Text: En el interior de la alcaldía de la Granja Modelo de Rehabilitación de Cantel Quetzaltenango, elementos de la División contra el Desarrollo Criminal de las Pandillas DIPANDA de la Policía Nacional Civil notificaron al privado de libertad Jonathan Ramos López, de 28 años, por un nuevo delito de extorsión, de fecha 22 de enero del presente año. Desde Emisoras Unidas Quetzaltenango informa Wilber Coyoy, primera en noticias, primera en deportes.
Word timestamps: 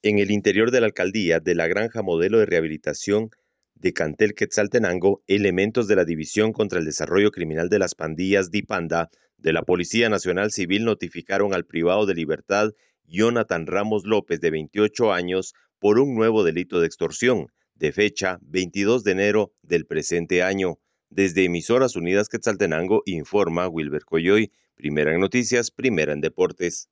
En 0.00 0.20
el 0.20 0.30
interior 0.30 0.70
de 0.70 0.78
la 0.80 0.86
alcaldía 0.86 1.40
de 1.40 1.56
la 1.56 1.66
Granja 1.66 2.02
Modelo 2.02 2.38
de 2.38 2.46
Rehabilitación 2.46 3.30
de 3.74 3.92
Cantel 3.92 4.34
Quetzaltenango, 4.34 5.24
elementos 5.26 5.88
de 5.88 5.96
la 5.96 6.04
División 6.04 6.52
contra 6.52 6.78
el 6.78 6.84
Desarrollo 6.84 7.32
Criminal 7.32 7.68
de 7.68 7.80
las 7.80 7.96
Pandillas 7.96 8.52
DIPANDA 8.52 9.10
de 9.38 9.52
la 9.52 9.62
Policía 9.62 10.08
Nacional 10.08 10.52
Civil 10.52 10.84
notificaron 10.84 11.52
al 11.52 11.64
privado 11.64 12.06
de 12.06 12.14
libertad 12.14 12.70
Jonathan 13.06 13.66
Ramos 13.66 14.04
López, 14.04 14.40
de 14.40 14.52
28 14.52 15.12
años, 15.12 15.54
por 15.80 15.98
un 15.98 16.14
nuevo 16.14 16.44
delito 16.44 16.78
de 16.78 16.86
extorsión, 16.86 17.48
de 17.74 17.90
fecha 17.90 18.38
22 18.42 19.02
de 19.02 19.10
enero 19.10 19.52
del 19.62 19.84
presente 19.84 20.44
año. 20.44 20.78
Desde 21.10 21.42
Emisoras 21.42 21.96
Unidas 21.96 22.28
Quetzaltenango 22.28 23.02
informa 23.04 23.66
Wilber 23.66 24.04
Coyoy, 24.04 24.52
primera 24.76 25.12
en 25.12 25.20
noticias, 25.20 25.72
primera 25.72 26.12
en 26.12 26.20
deportes. 26.20 26.88